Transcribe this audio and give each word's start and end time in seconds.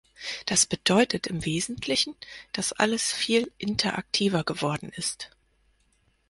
Das 0.47 0.65
bedeutet 0.65 1.27
im 1.27 1.45
Wesentlichen, 1.45 2.15
dass 2.53 2.73
alles 2.73 3.11
viel 3.13 3.51
interaktiver 3.59 4.43
geworden 4.43 4.91
ist. 4.95 5.29